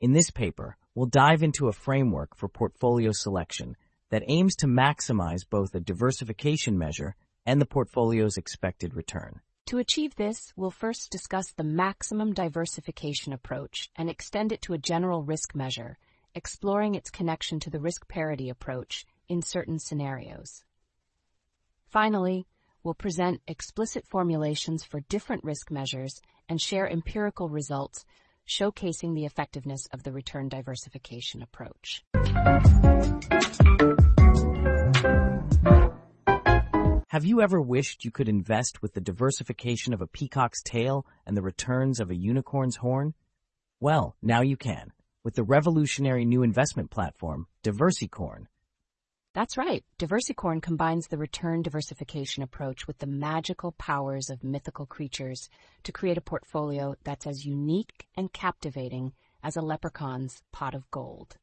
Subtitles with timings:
[0.00, 3.76] In this paper, we'll dive into a framework for portfolio selection
[4.10, 7.14] that aims to maximize both a diversification measure
[7.46, 9.40] and the portfolio's expected return.
[9.66, 14.78] To achieve this, we'll first discuss the maximum diversification approach and extend it to a
[14.78, 15.96] general risk measure,
[16.34, 20.64] exploring its connection to the risk parity approach in certain scenarios.
[21.86, 22.46] Finally,
[22.82, 28.04] we'll present explicit formulations for different risk measures and share empirical results
[28.48, 32.04] showcasing the effectiveness of the return diversification approach.
[37.08, 41.36] Have you ever wished you could invest with the diversification of a peacock's tail and
[41.36, 43.14] the returns of a unicorn's horn?
[43.80, 44.92] Well, now you can,
[45.24, 48.46] with the revolutionary new investment platform, Diversicorn.
[49.32, 49.84] That's right.
[49.98, 55.48] Diversicorn combines the return diversification approach with the magical powers of mythical creatures
[55.84, 61.36] to create a portfolio that's as unique and captivating as a leprechaun's pot of gold.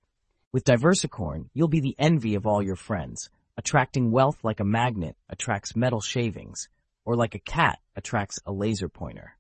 [0.52, 3.30] With Diversicorn, you'll be the envy of all your friends,
[3.60, 6.70] Attracting wealth like a magnet attracts metal shavings,
[7.06, 9.36] or like a cat attracts a laser pointer.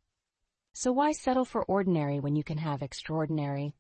[0.74, 3.76] So why settle for ordinary when you can have extraordinary?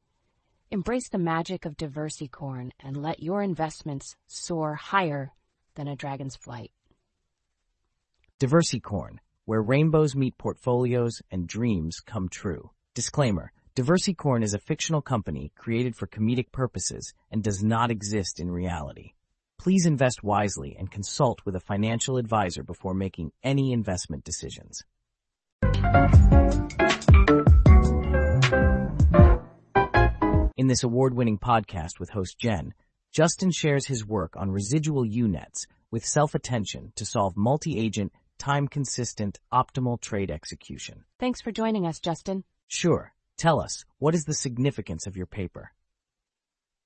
[0.69, 5.31] Embrace the magic of Diversicorn and let your investments soar higher
[5.75, 6.71] than a dragon's flight.
[8.41, 12.71] Diversicorn, where rainbows meet portfolios and dreams come true.
[12.95, 13.53] Disclaimer.
[13.77, 19.13] Diversicorn is a fictional company created for comedic purposes and does not exist in reality.
[19.57, 24.83] Please invest wisely and consult with a financial advisor before making any investment decisions.
[30.58, 32.73] In this award-winning podcast with host Jen,
[33.11, 40.31] Justin shares his work on residual U-nets with self-attention to solve multi-agent, time-consistent, optimal trade
[40.31, 41.03] execution.
[41.19, 42.44] Thanks for joining us, Justin.
[42.67, 43.14] Sure.
[43.38, 45.73] Tell us, what is the significance of your paper?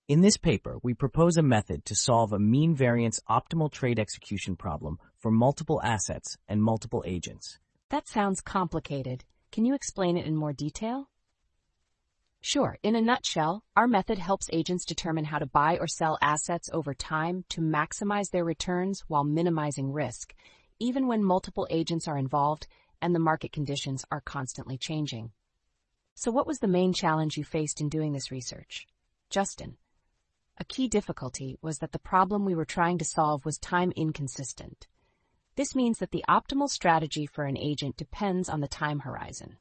[0.09, 4.57] In this paper, we propose a method to solve a mean variance optimal trade execution
[4.57, 7.57] problem for multiple assets and multiple agents.
[7.89, 9.23] That sounds complicated.
[9.49, 11.07] Can you explain it in more detail?
[12.43, 12.75] Sure.
[12.81, 16.95] In a nutshell, our method helps agents determine how to buy or sell assets over
[16.95, 20.33] time to maximize their returns while minimizing risk,
[20.79, 22.67] even when multiple agents are involved
[22.99, 25.31] and the market conditions are constantly changing.
[26.15, 28.87] So what was the main challenge you faced in doing this research?
[29.29, 29.77] Justin.
[30.57, 34.87] A key difficulty was that the problem we were trying to solve was time inconsistent.
[35.55, 39.57] This means that the optimal strategy for an agent depends on the time horizon.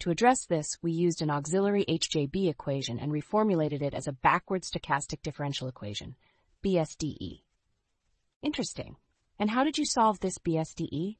[0.00, 4.62] To address this, we used an auxiliary HJB equation and reformulated it as a backward
[4.62, 6.14] stochastic differential equation,
[6.64, 7.42] BSDE.
[8.42, 8.96] Interesting.
[9.38, 11.16] And how did you solve this BSDE?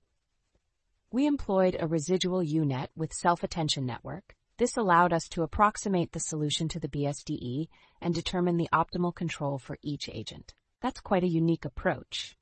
[1.11, 6.67] We employed a residual U-net with self-attention network, this allowed us to approximate the solution
[6.71, 7.69] to the BSDE
[8.00, 10.53] and determine the optimal control for each agent.
[10.83, 12.37] That's quite a unique approach.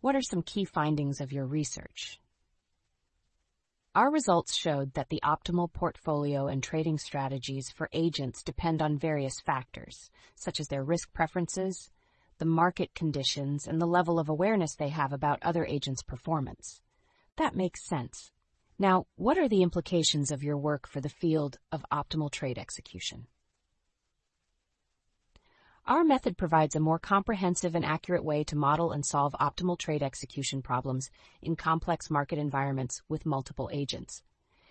[0.00, 2.18] What are some key findings of your research?
[3.94, 9.38] Our results showed that the optimal portfolio and trading strategies for agents depend on various
[9.38, 11.90] factors, such as their risk preferences,
[12.38, 16.80] the market conditions, and the level of awareness they have about other agents' performance.
[17.36, 18.32] That makes sense.
[18.78, 23.26] Now, what are the implications of your work for the field of optimal trade execution?
[25.84, 30.00] Our method provides a more comprehensive and accurate way to model and solve optimal trade
[30.00, 31.10] execution problems
[31.42, 34.22] in complex market environments with multiple agents.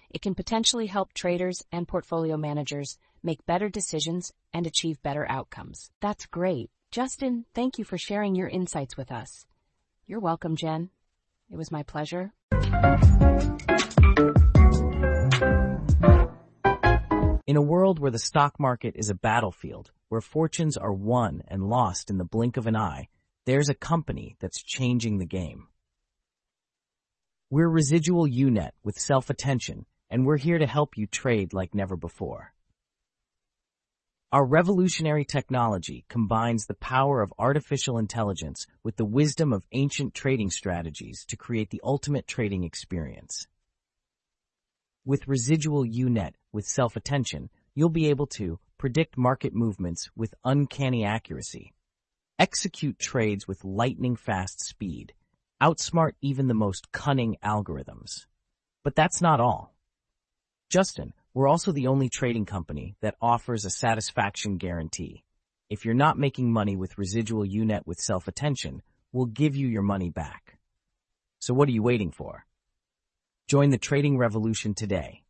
[0.10, 5.92] It can potentially help traders and portfolio managers make better decisions and achieve better outcomes.
[6.00, 6.70] That's great.
[6.92, 9.46] Justin, thank you for sharing your insights with us.
[10.08, 10.92] You're welcome, Jen.
[11.50, 12.32] It was my pleasure.
[17.46, 21.70] In a world where the stock market is a battlefield, where fortunes are won and
[21.70, 23.08] lost in the blink of an eye,
[23.46, 25.70] there's a company that's changing the game.
[27.50, 32.54] We're Residual U-net with self-attention, and we're here to help you trade like never before.
[34.34, 40.50] Our revolutionary technology combines the power of artificial intelligence with the wisdom of ancient trading
[40.50, 43.48] strategies to create the ultimate trading experience.
[45.06, 51.72] With Residual U-net with self-attention, you'll be able to predict market movements with uncanny accuracy,
[52.40, 55.14] execute trades with lightning-fast speed,
[55.62, 58.26] outsmart even the most cunning algorithms.
[58.84, 59.76] But that's not all.
[60.72, 65.24] Justin, we're also the only trading company that offers a satisfaction guarantee.
[65.70, 68.82] If you're not making money with Residual U-net with self-attention,
[69.12, 70.58] we'll give you your money back.
[71.38, 72.48] So what are you waiting for?
[73.48, 75.21] Join the trading revolution today.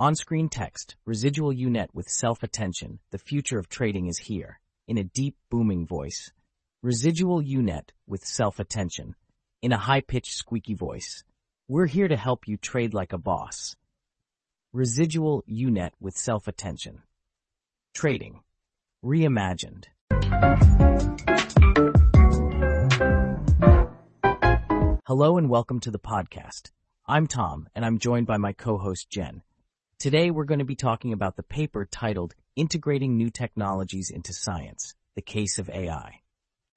[0.00, 4.58] On-screen text, residual UNET with self-attention, the future of trading is here,
[4.88, 6.32] in a deep, booming voice.
[6.82, 9.14] Residual UNET with self-attention,
[9.60, 11.22] in a high-pitched, squeaky voice.
[11.68, 13.76] We're here to help you trade like a boss.
[14.72, 17.02] Residual UNET with self-attention.
[17.92, 18.40] Trading.
[19.04, 19.84] Reimagined.
[25.06, 26.70] Hello and welcome to the podcast.
[27.06, 29.42] I'm Tom, and I'm joined by my co-host Jen.
[30.00, 34.94] Today we're going to be talking about the paper titled Integrating New Technologies into Science,
[35.14, 36.20] the Case of AI.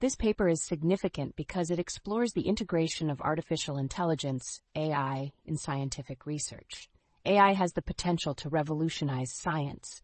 [0.02, 6.26] This paper is significant because it explores the integration of artificial intelligence, AI, in scientific
[6.26, 6.90] research.
[7.24, 10.02] AI has the potential to revolutionize science,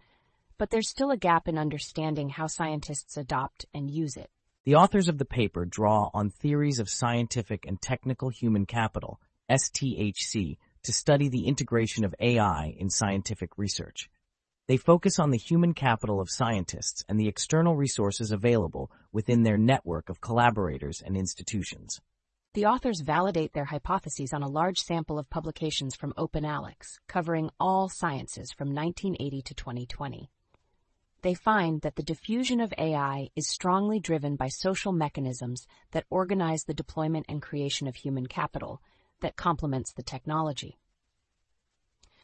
[0.56, 4.30] but there's still a gap in understanding how scientists adopt and use it.
[4.64, 9.20] The authors of the paper draw on theories of scientific and technical human capital,
[9.50, 14.08] STHC, to study the integration of AI in scientific research.
[14.66, 19.58] They focus on the human capital of scientists and the external resources available within their
[19.58, 22.00] network of collaborators and institutions.
[22.54, 27.88] The authors validate their hypotheses on a large sample of publications from OpenAlex, covering all
[27.88, 30.30] sciences from 1980 to 2020
[31.22, 36.64] they find that the diffusion of AI is strongly driven by social mechanisms that organize
[36.64, 38.80] the deployment and creation of human capital
[39.20, 40.78] that complements the technology.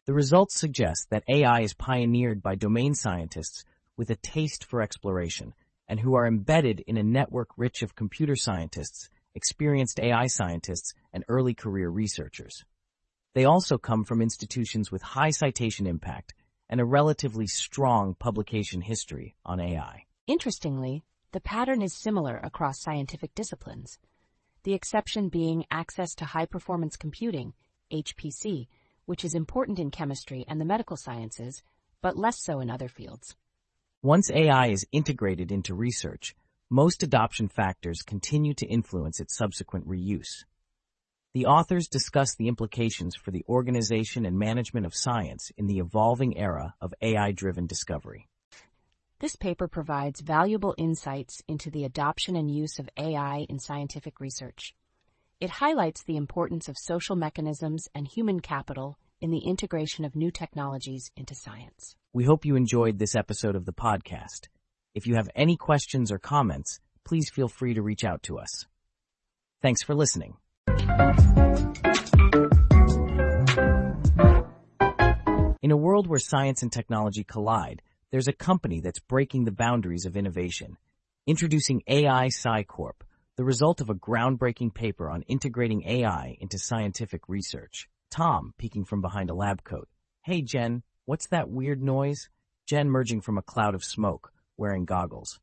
[0.07, 3.65] The results suggest that AI is pioneered by domain scientists
[3.97, 5.55] with a taste for exploration
[5.89, 11.25] and who are embedded in a network rich of computer scientists, experienced AI scientists, and
[11.29, 12.65] early career researchers.
[13.35, 16.35] They also come from institutions with high citation impact
[16.69, 20.05] and a relatively strong publication history on AI.
[20.27, 23.99] Interestingly, the pattern is similar across scientific disciplines,
[24.67, 27.53] the exception being access to high performance computing,
[27.93, 28.67] HPC,
[29.05, 31.63] which is important in chemistry and the medical sciences,
[32.03, 33.37] but less so in other fields.
[34.03, 36.35] Once AI is integrated into research,
[36.69, 40.45] most adoption factors continue to influence its subsequent reuse.
[41.33, 46.37] The authors discuss the implications for the organization and management of science in the evolving
[46.37, 48.29] era of AI-driven discovery.
[49.19, 54.75] This paper provides valuable insights into the adoption and use of AI in scientific research.
[55.41, 60.31] It highlights the importance of social mechanisms and human capital in the integration of new
[60.31, 61.97] technologies into science.
[62.13, 64.49] We hope you enjoyed this episode of the podcast.
[64.95, 68.67] If you have any questions or comments, please feel free to reach out to us.
[69.63, 70.37] Thanks for listening.
[75.63, 77.81] In a world where science and technology collide,
[78.13, 80.77] there's a company that's breaking the boundaries of innovation.
[81.27, 83.03] Introducing AI SciCorp,
[83.37, 87.89] the result of a groundbreaking paper on integrating AI into scientific research.
[88.11, 89.89] Tom, peeking from behind a lab coat.
[90.25, 92.29] Hey Jen, what's that weird noise?
[92.67, 95.41] Jen merging from a cloud of smoke, wearing goggles.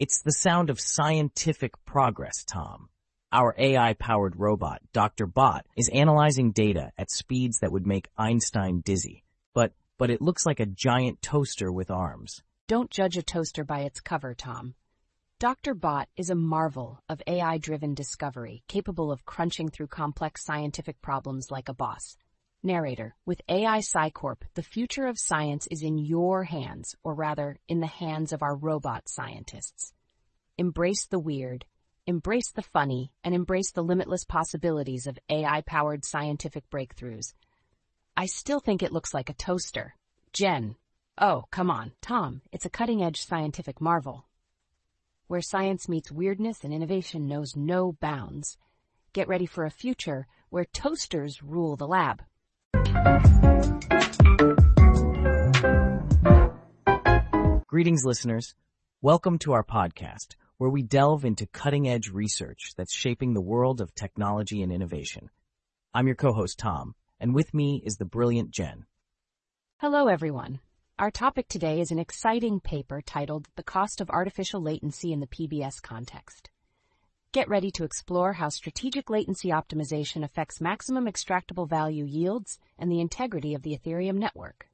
[0.00, 2.88] It's the sound of scientific progress, Tom.
[3.32, 5.26] Our AI-powered robot, Dr.
[5.26, 9.22] Bot, is analyzing data at speeds that would make Einstein dizzy.
[9.54, 12.42] But, but it looks like a giant toaster with arms.
[12.68, 14.74] Don't judge a toaster by its cover, Tom.
[15.38, 15.74] Dr.
[15.74, 21.68] Bot is a marvel of AI-driven discovery, capable of crunching through complex scientific problems like
[21.68, 22.16] a boss.
[22.62, 27.80] Narrator, with AI SciCorp, the future of science is in your hands, or rather, in
[27.80, 29.92] the hands of our robot scientists.
[30.56, 31.66] Embrace the weird,
[32.06, 37.34] embrace the funny, and embrace the limitless possibilities of AI-powered scientific breakthroughs.
[38.20, 39.94] I still think it looks like a toaster.
[40.34, 40.76] Jen.
[41.16, 44.26] Oh, come on, Tom, it's a cutting-edge scientific marvel.
[45.28, 48.58] Where science meets weirdness and innovation knows no bounds.
[49.14, 52.22] Get ready for a future where toasters rule the lab.
[57.68, 58.54] Greetings, listeners.
[59.00, 63.80] Welcome to our podcast where we delve into cutting edge research that's shaping the world
[63.80, 65.30] of technology and innovation.
[65.94, 68.86] I'm your co-host Tom, and with me is the brilliant Jen.
[69.78, 70.60] Hello everyone.
[70.98, 75.26] Our topic today is an exciting paper titled The Cost of Artificial Latency in the
[75.26, 76.50] PBS Context.
[77.32, 83.00] Get ready to explore how strategic latency optimization affects maximum extractable value yields and the
[83.00, 84.66] integrity of the Ethereum network.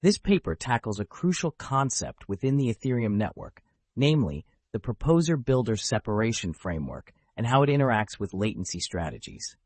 [0.00, 3.62] This paper tackles a crucial concept within the Ethereum network,
[3.96, 9.56] namely the proposer-builder separation framework, and how it interacts with latency strategies.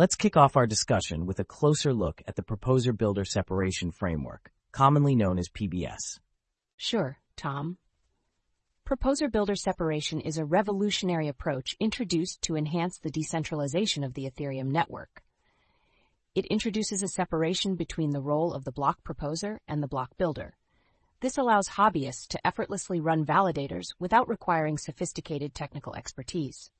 [0.00, 5.14] Let's kick off our discussion with a closer look at the proposer-builder separation framework, commonly
[5.14, 6.20] known as PBS.
[6.78, 7.76] Sure, Tom.
[8.86, 15.22] Proposer-builder separation is a revolutionary approach introduced to enhance the decentralization of the Ethereum network.
[16.34, 20.56] It introduces a separation between the role of the block proposer and the block builder.
[21.20, 26.70] This allows hobbyists to effortlessly run validators without requiring sophisticated technical expertise.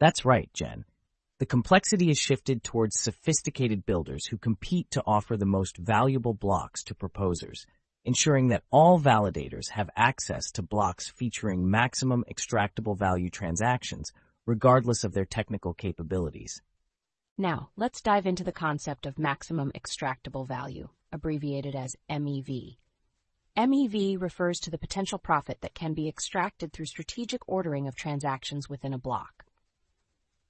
[0.00, 0.86] That's right, Jen.
[1.42, 6.84] The complexity is shifted towards sophisticated builders who compete to offer the most valuable blocks
[6.84, 7.66] to proposers,
[8.04, 14.12] ensuring that all validators have access to blocks featuring maximum extractable value transactions,
[14.46, 16.62] regardless of their technical capabilities.
[17.36, 22.76] Now, let's dive into the concept of maximum extractable value, abbreviated as MEV.
[23.56, 28.68] MEV refers to the potential profit that can be extracted through strategic ordering of transactions
[28.68, 29.41] within a block.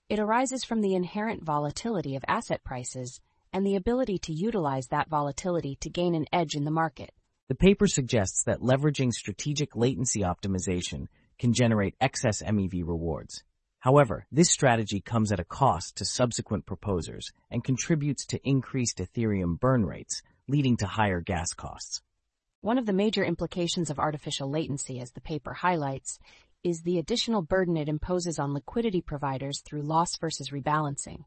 [0.08, 3.20] It arises from the inherent volatility of asset prices
[3.52, 7.12] and the ability to utilize that volatility to gain an edge in the market.
[7.48, 11.06] The paper suggests that leveraging strategic latency optimization
[11.38, 13.42] can generate excess MEV rewards.
[13.80, 19.58] However, this strategy comes at a cost to subsequent proposers and contributes to increased Ethereum
[19.58, 22.00] burn rates, leading to higher gas costs.
[22.60, 26.20] One of the major implications of artificial latency, as the paper highlights,
[26.64, 31.24] is the additional burden it imposes on liquidity providers through loss versus rebalancing.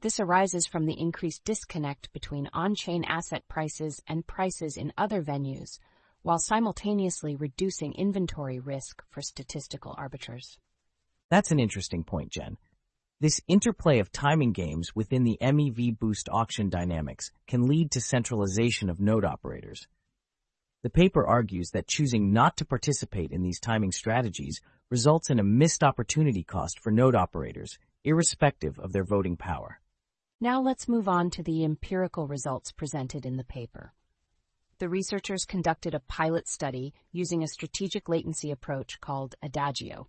[0.00, 5.78] This arises from the increased disconnect between on-chain asset prices and prices in other venues,
[6.22, 10.56] while simultaneously reducing inventory risk for statistical arbiters.
[11.30, 12.56] That's an interesting point, Jen.
[13.20, 18.88] This interplay of timing games within the MEV boost auction dynamics can lead to centralization
[18.88, 19.88] of node operators.
[20.82, 25.44] The paper argues that choosing not to participate in these timing strategies results in a
[25.44, 29.80] missed opportunity cost for node operators, irrespective of their voting power.
[30.40, 33.92] Now let's move on to the empirical results presented in the paper.
[34.78, 40.06] The researchers conducted a pilot study using a strategic latency approach called Adagio.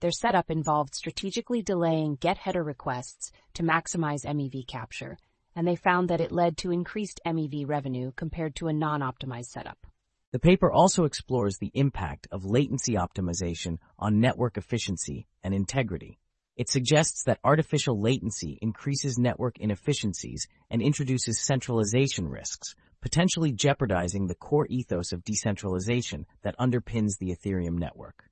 [0.00, 5.18] Their setup involved strategically delaying get header requests to maximize MEV capture
[5.58, 9.88] and they found that it led to increased MEV revenue compared to a non-optimized setup.
[10.30, 16.20] The paper also explores the impact of latency optimization on network efficiency and integrity.
[16.54, 24.36] It suggests that artificial latency increases network inefficiencies and introduces centralization risks, potentially jeopardizing the
[24.36, 28.30] core ethos of decentralization that underpins the Ethereum network.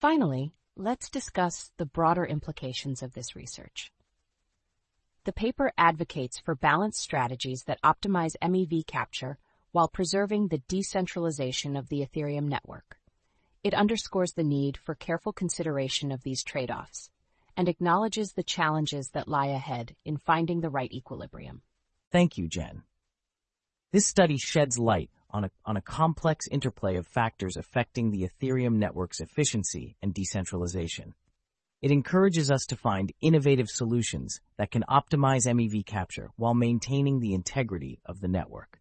[0.00, 3.90] Finally, let's discuss the broader implications of this research.
[5.28, 9.36] The paper advocates for balanced strategies that optimize MEV capture
[9.72, 12.98] while preserving the decentralization of the Ethereum network.
[13.62, 17.10] It underscores the need for careful consideration of these trade-offs
[17.58, 21.60] and acknowledges the challenges that lie ahead in finding the right equilibrium.
[22.10, 22.84] Thank you, Jen.
[23.92, 28.76] This study sheds light on a, on a complex interplay of factors affecting the Ethereum
[28.76, 31.12] network's efficiency and decentralization.
[31.80, 37.34] It encourages us to find innovative solutions that can optimize MEV capture while maintaining the
[37.34, 38.80] integrity of the network.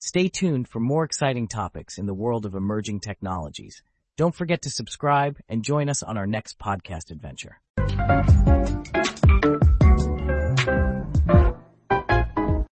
[0.00, 3.84] Stay tuned for more exciting topics in the world of emerging technologies.
[4.16, 7.60] Don't forget to subscribe and join us on our next podcast adventure.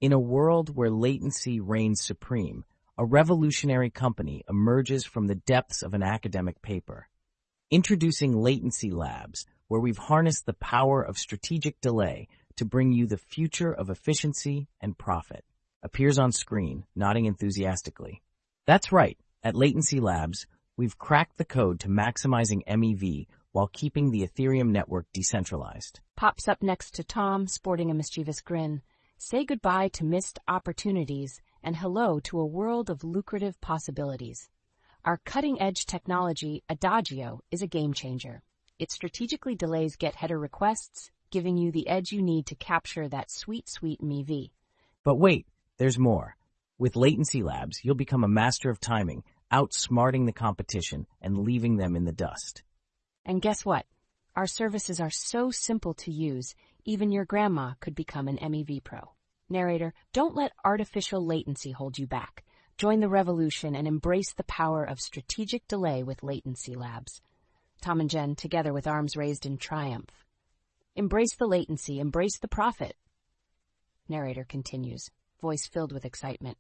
[0.00, 2.64] In a world where latency reigns supreme,
[2.98, 7.06] a revolutionary company emerges from the depths of an academic paper.
[7.72, 13.16] Introducing Latency Labs, where we've harnessed the power of strategic delay to bring you the
[13.16, 15.44] future of efficiency and profit.
[15.80, 18.22] Appears on screen, nodding enthusiastically.
[18.66, 19.16] That's right.
[19.44, 25.06] At Latency Labs, we've cracked the code to maximizing MEV while keeping the Ethereum network
[25.12, 26.00] decentralized.
[26.16, 28.82] Pops up next to Tom, sporting a mischievous grin.
[29.16, 34.48] Say goodbye to missed opportunities and hello to a world of lucrative possibilities.
[35.02, 38.42] Our cutting-edge technology, Adagio, is a game changer.
[38.78, 43.30] It strategically delays get header requests, giving you the edge you need to capture that
[43.30, 44.50] sweet, sweet MEV.
[45.02, 45.46] But wait,
[45.78, 46.36] there's more.
[46.78, 51.96] With Latency Labs, you'll become a master of timing, outsmarting the competition and leaving them
[51.96, 52.62] in the dust.
[53.24, 53.86] And guess what?
[54.36, 56.54] Our services are so simple to use,
[56.84, 59.12] even your grandma could become an MEV pro.
[59.48, 62.44] Narrator, don't let artificial latency hold you back.
[62.80, 67.20] Join the revolution and embrace the power of strategic delay with Latency Labs.
[67.82, 70.24] Tom and Jen together with arms raised in triumph.
[70.96, 72.96] Embrace the latency, embrace the profit.
[74.08, 75.10] Narrator continues,
[75.42, 76.56] voice filled with excitement.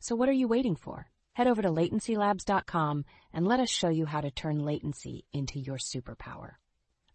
[0.00, 1.06] So what are you waiting for?
[1.34, 5.78] Head over to latencylabs.com and let us show you how to turn latency into your
[5.78, 6.54] superpower.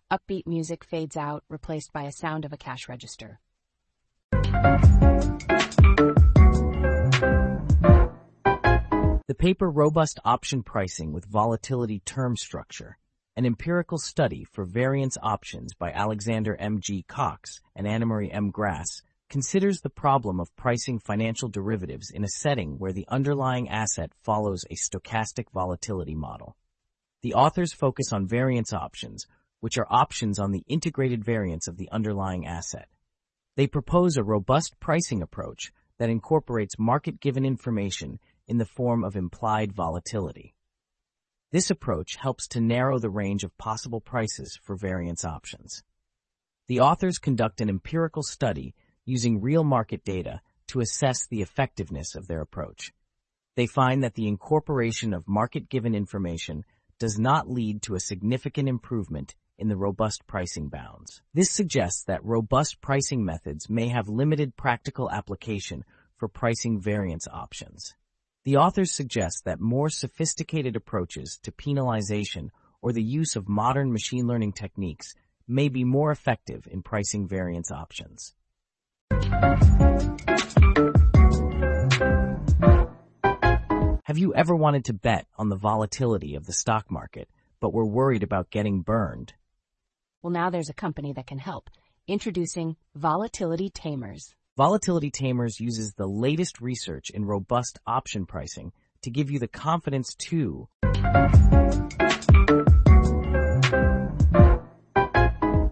[0.09, 3.41] Upbeat music fades out, replaced by a sound of a cash register.
[9.29, 12.97] The paper robust option pricing with volatility term structure
[13.35, 16.79] An empirical study for variance options by Alexander M.
[16.81, 17.05] G.
[17.07, 18.49] Cox and Annemarie M.
[18.49, 24.11] Grass considers the problem of pricing financial derivatives in a setting where the underlying asset
[24.23, 26.57] follows a stochastic volatility model.
[27.21, 29.27] The authors focus on variance options,
[29.59, 32.87] which are options on the integrated variance of the underlying asset.
[33.57, 38.17] They propose a robust pricing approach that incorporates market-given information
[38.49, 40.55] in the form of implied volatility.
[41.51, 45.83] This approach helps to narrow the range of possible prices for variance options.
[46.67, 48.75] The authors conduct an empirical study
[49.05, 52.91] using real market data to assess the effectiveness of their approach.
[53.55, 56.65] They find that the incorporation of market-given information
[56.99, 61.21] does not lead to a significant improvement in the robust pricing bounds.
[61.33, 65.83] This suggests that robust pricing methods may have limited practical application
[66.17, 67.95] for pricing variance options.
[68.45, 72.49] The authors suggest that more sophisticated approaches to penalization
[72.81, 75.13] or the use of modern machine learning techniques
[75.45, 78.33] may be more effective in pricing variance options.
[84.05, 87.27] Have you ever wanted to bet on the volatility of the stock market,
[87.59, 89.33] but were worried about getting burned?
[90.21, 91.69] Well, now there's a company that can help.
[92.07, 94.33] Introducing Volatility Tamers.
[94.59, 98.73] Volatility Tamers uses the latest research in robust option pricing
[99.03, 100.67] to give you the confidence to